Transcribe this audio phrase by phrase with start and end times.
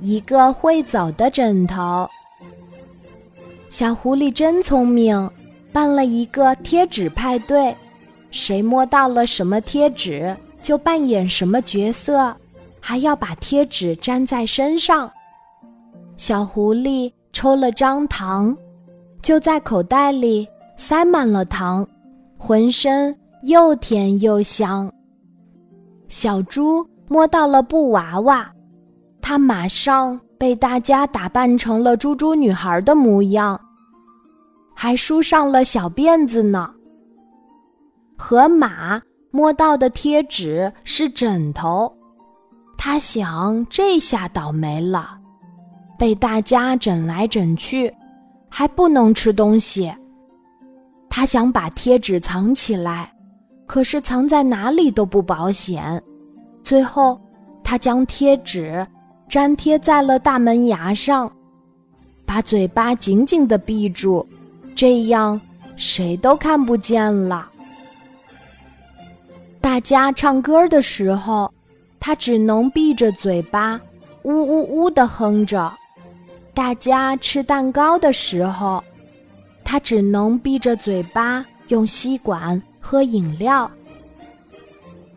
[0.00, 2.08] 一个会走的枕头。
[3.68, 5.30] 小狐狸真聪明，
[5.72, 7.74] 办了一个贴纸派对，
[8.30, 12.34] 谁摸到了什么贴纸就扮演什么角色，
[12.80, 15.10] 还要把贴纸粘在身上。
[16.16, 18.56] 小狐狸抽了张糖，
[19.20, 20.46] 就在口袋里
[20.76, 21.84] 塞满了糖，
[22.38, 24.92] 浑身又甜又香。
[26.06, 28.53] 小猪摸到了布娃娃，
[29.26, 33.58] 他马上被大家打扮成了猪猪女孩的模样，
[34.74, 36.70] 还梳上了小辫子呢。
[38.18, 39.00] 河马
[39.30, 41.90] 摸到的贴纸是枕头，
[42.76, 45.18] 他想这下倒霉了，
[45.98, 47.90] 被大家整来整去，
[48.50, 49.90] 还不能吃东西。
[51.08, 53.10] 他想把贴纸藏起来。
[53.66, 56.00] 可是藏在哪里都不保险，
[56.62, 57.18] 最后，
[57.62, 58.86] 他将贴纸
[59.28, 61.30] 粘贴在了大门牙上，
[62.24, 64.26] 把嘴巴紧紧的闭住，
[64.74, 65.40] 这样
[65.76, 67.48] 谁都看不见了。
[69.60, 71.52] 大家唱歌的时候，
[71.98, 73.80] 他只能闭着嘴巴，
[74.22, 75.72] 呜呜呜的哼着；
[76.52, 78.84] 大家吃蛋糕的时候，
[79.64, 82.62] 他只能闭着嘴巴，用吸管。
[82.86, 83.70] 喝饮料。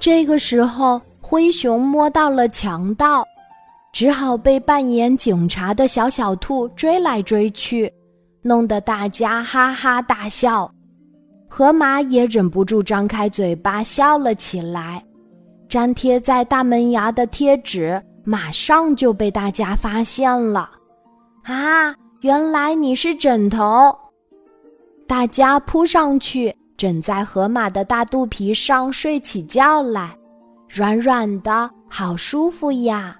[0.00, 3.24] 这个时候，灰熊摸到了强盗，
[3.92, 7.92] 只好被扮演警察的小小兔追来追去，
[8.40, 10.68] 弄得大家哈哈大笑。
[11.46, 15.04] 河马也忍不住张开嘴巴笑了起来。
[15.68, 20.70] 粘贴在大门牙的贴纸马上就被大家发现了。
[21.42, 23.94] 啊，原来你是枕头！
[25.06, 26.54] 大家扑上去。
[26.78, 30.16] 枕在河马的大肚皮上睡起觉来，
[30.68, 33.16] 软软的，好舒服呀。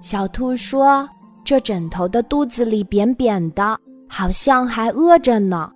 [0.00, 1.08] 小兔说
[1.44, 5.70] ：“这枕头的肚子里扁扁的，好像还饿着呢。”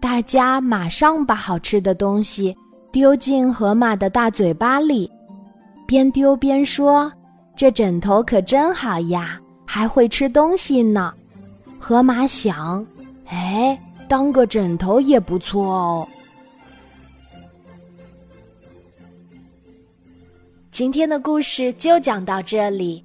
[0.00, 2.56] 大家马上把好吃的东西
[2.90, 5.10] 丢进河马的大嘴巴里，
[5.86, 7.12] 边丢边说
[7.54, 11.12] ：“这枕头可真好呀，还会吃东西呢。”
[11.78, 12.84] 河马想
[13.28, 16.08] ：“哎，当个枕头也不错哦。”
[20.72, 23.04] 今天的故事就讲到这里，